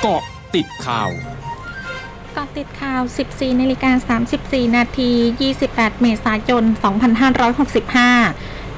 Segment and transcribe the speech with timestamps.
[0.00, 0.22] เกาะ
[0.54, 1.10] ติดข่าว
[2.34, 5.10] เกาะติดข่าว 14นาฬิกา34 นาที
[5.56, 6.74] 28 เมษายน 2565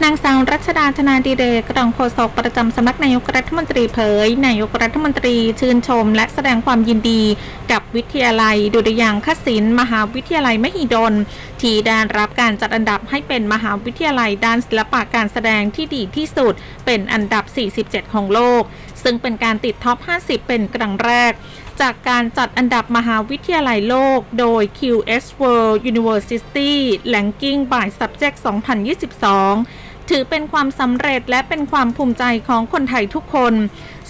[0.05, 7.23] นางสาวรัชดาธนาดีเดกรองโฆษกประจำสำนักนายกรัฐมนตรีเผย นายกรัฐมนตรีชื่นชม และแสดงความยินดี
[7.73, 11.15] กับวิทยาลัยดุริยางคศิลป์มหาวิทยาลัยมหิดล
[11.61, 16.55] ที่ได้รับการจัดอันดับให้เป็นมหาวิทยาลัยด้านศิลปะการแสดงที่ดีที่สุด
[16.87, 17.45] เป็นอันดับ
[17.79, 18.63] 47 ของโลก
[19.05, 21.33] ซึ่งเป็นการติดท็อป 50 เป็นครั้งแรก
[21.81, 26.75] จากการจัดอันดับมหาวิทยาลัยโลก โดย QS World University
[27.15, 33.55] Ranking by Subject 2022 ถือเป็นความสำเร็จและเป็นความภูมิใจของคนไทยทุกคน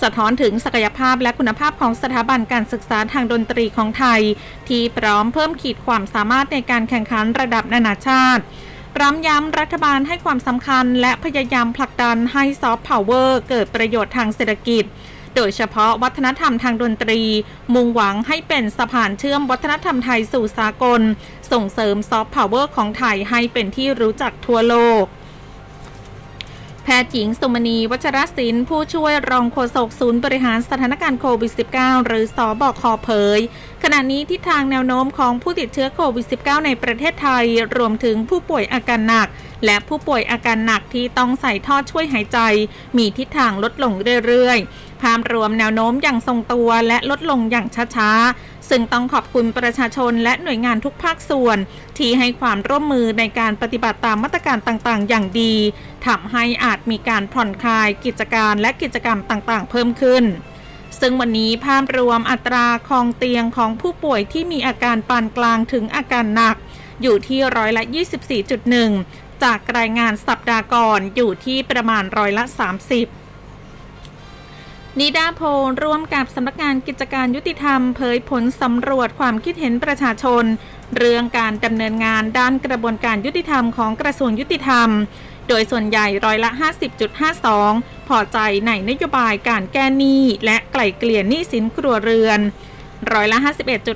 [0.03, 4.21] สะท้อนถึงศักยภาพและคุณภาพของสถาบันการศึกษาทางดนตรีของไทย
[4.69, 8.43] ที่พร้อมเพิ่มขีดความสามารถในการแข่งขันระดับนานาชาติ
[9.01, 14.85] ร้อมย้ำรัฐบาลให้ความสำคัญ และพยายามผลักดันให้ซอฟต์พาวเวอร์เกิดประโยชน์ทางเศรษฐกิจ
[15.37, 17.21] โดยเฉพาะวัฒนธรรมทางดนตรี
[17.75, 21.01] มุ่งหวังให้เป็นสะพานเชื่อมวัฒนธรรมไทยสู่สากล
[21.53, 25.05] ส่งเสริมซอฟต์พาวเวอร์ของไทยให้เป็นที่รู้จักทั่วโลก
[26.85, 33.41] แพทย์หญิงสุมณี วัชรสินธุ์ผู้ช่วยรองโฆษกศูนย์บริหารสถานการณ์โควิด -19 หรือศบคเผย
[33.83, 37.45] ขณะนี้ทิศทางแนวโน้มของผู้ติดเชื้อโควิด -19 ในประเทศไทย
[37.77, 39.29] รวมถึงผู้ป่วยอาการหนัก
[39.65, 42.39] และผู้ป่วยอาการหนักที่ต้องใส่ท่อช่วยหายใจ
[42.99, 43.93] มีทิศทางลดลง
[44.27, 51.59] เรื่อยๆ ภาพรวมแนวโน้มอย่างทรงตัวและลดลงอย่างช้าๆ ซึ่งต้องขอบคุณประชาชนและหน่วยงานทุกภาคส่วน
[51.99, 55.55] ที่ให้ความร่วมมือในการปฏิบัติตามมาตรการต่างๆ อย่างดี
[56.07, 60.25] ทำให้อาจมีการผ่อนคลายกิจการและกิจกรรมต่างๆ เพิ่มขึ้น
[61.01, 66.57] ซึ่งวันนี้ภาพรวมอัตราคองเตียงของผู้ป่วยที่มีอาการปานกลางถึงอาการหนัก
[67.03, 67.83] อยู่ที่ร้อยละ
[68.63, 72.45] 24.1 จากรายงานสัปดาห์ก่อนอยู่ที่ประมาณร้อยละ
[72.85, 73.20] 30
[74.99, 75.47] นิดาโพล
[75.85, 80.45] ร่วมกับสำนักงานกิจการยุติธรรม เผยผลสำรวจความคิดเห็นประชาชน
[80.97, 84.89] เรื่องการดำเนินงานด้านกระบวนการยุติธรรมของกระทรวงยุติธรรม
[85.49, 86.51] โดยส่วนใหญ่ร้อยละ
[87.31, 92.41] 50.52 พอใจในนโยบายการแก้หนี้และไกล่เกลี่ยหนี้สินครัวเรือน
[93.13, 93.39] ร้อยละ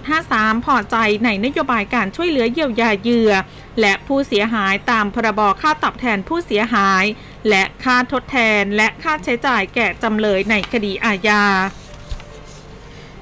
[0.04, 3.32] 51.53 พอใจในนโยบายการช่วยเหลือเยียวยาเหยื่อ
[3.80, 7.04] และผู้เสียหายตามพรบค่าตอบแทนผู้เสียหาย
[7.48, 11.44] และค่าทดแทนและค่าใช้จ่ายแก่จำเลยในคดีอาญา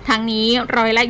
[0.09, 1.05] ทั้งนี้ร้อยละ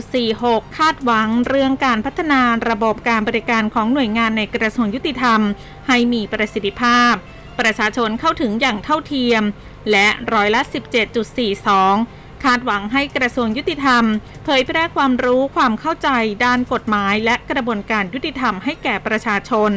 [0.00, 2.40] 27.46 คาดหวังเรื่องการพัฒนา
[2.70, 5.40] ระบบการบริการของหน่วยงานในกระทรวงยุติธรรม
[5.88, 7.12] ให้มีประสิทธิภาพ
[7.60, 9.42] ประชาชนเข้าถึงอย่างเท่าเทียม
[9.90, 14.04] และร้อยละ 17.42 คาดหวังให้กระทรวงยุติธรรม
[14.44, 16.08] เผยแพร่ความรู้ความเข้าใจ
[16.44, 19.72] ด้านกฎหมายและกระบวนการยุติธรรมให้แก่ประชาชน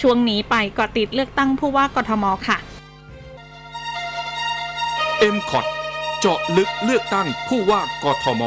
[0.00, 2.58] ช่วงนี้ไปกาะติดเลือกตั้งผู้ว่ากทมค่ะ
[5.34, 5.66] m c o t
[6.20, 8.42] เจาะลึกเลือกตั้งผู้ว่ากทม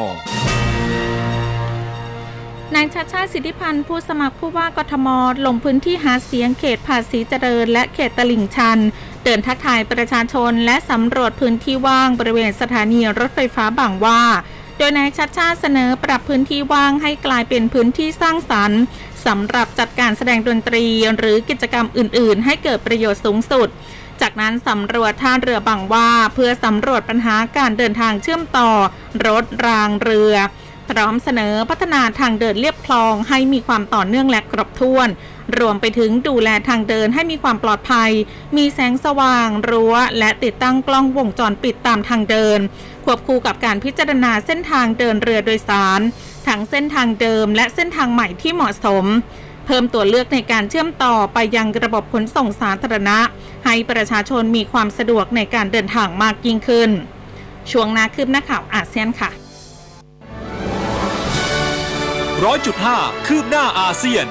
[2.74, 5.08] นายชาชาติสิทธิพันธ์ผู้สมัครผู้ว่ากทม
[5.46, 8.78] ลงพื้นที่หาเสียงเขตภาษีเจริญ และเขตตลิ่งชัน
[9.24, 14.22] เดินทักทายประชาชนและสำรวจพื้นที่ว่างบริเวณสถานีรถไฟฟ้าบางว่า
[14.78, 18.80] โดยนายชัดชาติเสนอปรับพื้นที่ว่างให้กลายเป็นพื้นที่สร้างสรรค์
[19.26, 20.84] สำหรับจัดการแสดงดนตรี
[21.18, 23.68] หรือกิจกรรมอื่น ๆ ให้เกิดประโยชน์สูงสุด
[24.20, 28.70] จากนั้นสำรวจท่าเรือบางว่า เพื่อสำรวจปัญหาการเดินทางเชื่อมต่อ
[29.26, 30.34] รถรางเรือ
[30.90, 35.08] พร้อมเสนอพัฒนาทางเดินเลียบคลองให้มีความต่อเนื่องและครบถ้วน
[35.58, 38.10] รวมไปถึงดูแลทางเดินให้มีความปลอดภัย
[38.56, 42.60] มีแสงสว่างรั้ว และติดตั้งกล้องวงจรปิดตามทางเดิน
[43.04, 46.00] ควบคู่กับการพิจารณาเส้นทางเดินเรือโดยสาร
[46.46, 49.04] ทั้งเส้นทางเดิมและเส้นทางใหม่ที่เหมาะสม
[49.66, 53.18] เพิ่มตัวเลือกในการเชื่อมต่อไปยังระบบขนส่งสาธารณะ
[53.64, 56.90] ให้ประชาชนมีความสะดวกในการเดินทางมากยิ่งขึ้น
[57.70, 59.30] ช่วงนาคืบหน้าข่าวอาเซียนค่ะ
[62.44, 64.26] ร้อยจุดห้าคืบหน้าอาเซียน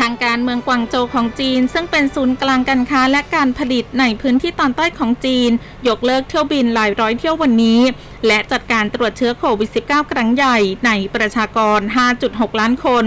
[0.00, 5.50] ทางการเมืองกวางโจวของจีน ซึ่งเป็นศูนย์กลางการค้าและการผลิตในพื้นที่ตอนใต้ของจีน
[5.88, 7.80] ยกเลิกเที่ยวบินหลายร้อยเที่ยววันนี้
[8.26, 11.80] และจัดการตรวจเชื้อโควิด -19 ครั้งใหญ่ในประชากร
[12.20, 13.04] 5.6 ล้านคน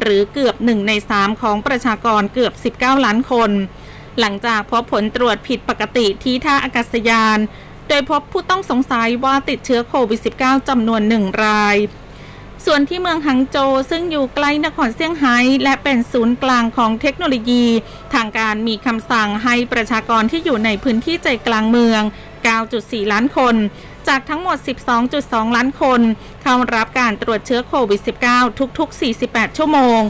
[0.00, 3.50] หรือเกือบ 1 ใน 3 ของประชากรเกือบ 19 ล้านคน
[4.20, 7.38] หลังจากพบผลตรวจผิดปกติที่ท่าอากาศยาน
[7.88, 11.76] โดยพบผู้ต้องสงสัยว่าติดเชื้อโควิด -19 จำนวนหนึ่งราย
[12.64, 13.56] ส่วนที่เมืองหังโจ
[13.90, 17.64] ซึ่งอยู่ใกล้นครเซี่ยงไฮ้และเป็นศูนย์กลางของเทคโนโลยี
[18.14, 22.02] ทางการมีคำสั่งให้ประชากรที่อยู่ในพื้นที่ใจกลางเมือง
[22.56, 23.54] 9.4 ล้านคน
[24.08, 24.56] จากทั้งหมด
[25.06, 26.00] 12.2 ล้านคน
[26.42, 28.00] เข้ารับการตรวจเชื้อโควิด
[28.30, 30.00] -19 ทุก ๆ 48 ชั่วโมง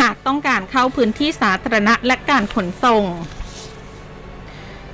[0.00, 3.04] หากต้องการเข้าพื้นที่สาธารณะและการขนส่ง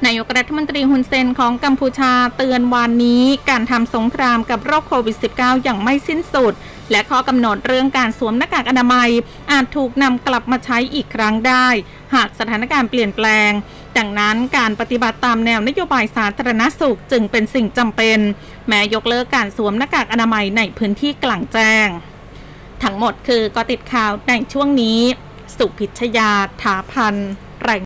[0.07, 6.55] นายกรัฐมนตรีฮุนเซนของกัมพูชาเตือนวันนี้การทำสงครามกับโรคโควิด -19 อย่างไม่สิ้นสุด
[6.91, 9.11] และข้อกำหนดเรื่องการสวมหน้ากากอนามัย
[9.51, 11.67] อาจถูกนำกลับมาใช้อีกครั้งได้
[12.15, 13.51] หากสถานการณ์เปลี่ยนแปลง
[13.99, 18.19] ดังนั้นการปฏิบัติตามแนวนโยบายสาธารณสุขจึงเป็นสิ่งจำเป็น
[18.69, 21.89] แม้ยกเลิกการสวมหน้ากากอนามัยในพื้นที่กลางแจ้ง
[22.83, 25.01] ทั้งหมดคือก็ติดข่าวในช่วงนี้
[25.57, 26.31] สุพิชยา
[26.63, 27.31] ถาพันธ์